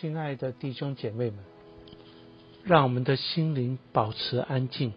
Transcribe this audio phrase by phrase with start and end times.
[0.00, 1.38] 亲爱的弟兄姐妹们，
[2.64, 4.92] 让我们的心灵保持安静，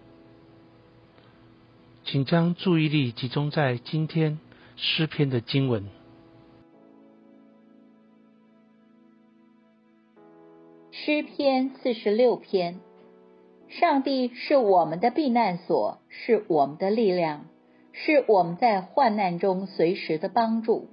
[2.04, 4.40] 请将注意力集中在今天
[4.76, 5.86] 诗篇的经文。
[10.92, 12.80] 诗篇四十六篇：
[13.70, 17.46] 上帝是我们的避难所，是我们的力量，
[17.94, 20.90] 是我们在患难中随时的帮助。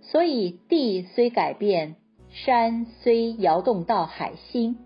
[0.00, 1.96] 所以地虽改变。
[2.44, 4.78] 山虽摇动到海心，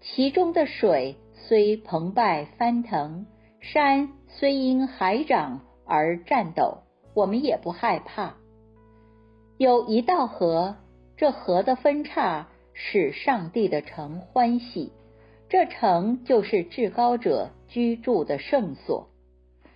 [0.00, 3.26] 其中的水虽澎湃翻腾，
[3.60, 6.78] 山虽因海涨而颤抖，
[7.14, 8.36] 我们也不害怕。
[9.58, 10.76] 有一道河，
[11.18, 14.90] 这河的分叉使上帝的城欢喜，
[15.50, 19.10] 这城就是至高者居住的圣所。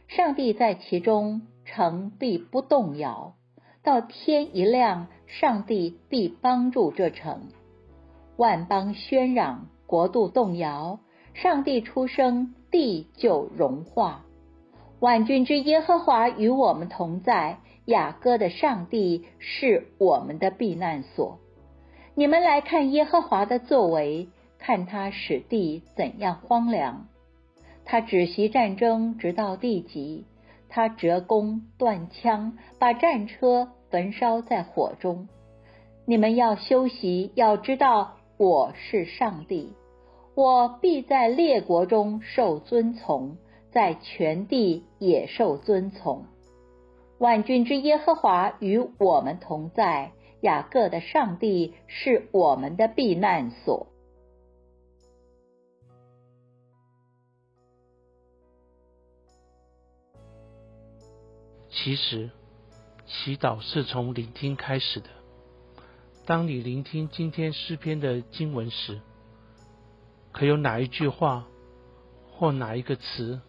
[0.08, 3.34] 上帝在其中，城必不动摇。
[3.82, 7.48] 到天一亮，上帝必帮助这城。
[8.36, 11.00] 万邦喧嚷，国度动摇。
[11.32, 14.24] 上帝出生，地就融化。
[14.98, 17.58] 万军之耶和华与我们同在。
[17.86, 21.38] 雅各的上帝是我们的避难所。
[22.14, 27.08] 你们来看耶和华的作为，看他使地怎样荒凉。
[27.84, 30.26] 他止息战争，直到地极。
[30.70, 35.28] 他折弓断枪，把战车焚烧在火中。
[36.06, 39.74] 你们要休息，要知道我是上帝，
[40.34, 43.36] 我必在列国中受尊崇，
[43.72, 46.24] 在全地也受尊崇。
[47.18, 53.88] 万军之耶和华与我们同在，雅各的上帝是我们的避难所。
[61.82, 62.28] 其实，
[63.06, 65.08] 祈祷是从聆听开始的。
[66.26, 69.00] 当你聆听今天诗篇的经文时，
[70.30, 71.46] 可有哪一句话
[72.32, 73.40] 或哪一个词，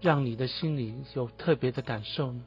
[0.00, 2.42] 让你的心里有特别的感受呢？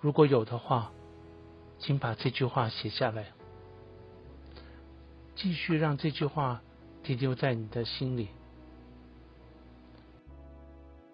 [0.00, 0.90] 如果有的话，
[1.78, 3.26] 请把这句话写下来，
[5.36, 6.62] 继续让这句话
[7.02, 8.28] 停留在你的心里。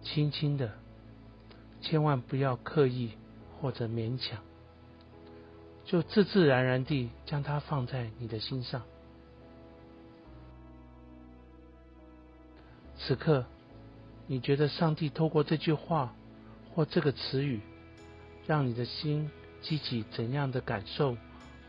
[0.03, 0.73] 轻轻的，
[1.81, 3.13] 千万不要刻意
[3.59, 4.39] 或者勉强，
[5.85, 8.83] 就自自然然地将它放在你的心上。
[12.99, 13.47] 此刻，
[14.27, 16.15] 你觉得上帝透过这句话
[16.75, 17.61] 或这个词语，
[18.47, 19.31] 让你的心
[19.63, 21.17] 激起怎样的感受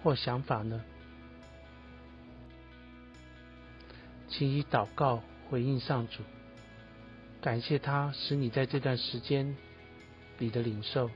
[0.03, 0.83] 或想法呢？
[4.37, 6.21] 请以祷告回应上主。
[7.41, 9.55] 感谢他使你在这段时间
[10.39, 11.09] 里的领受。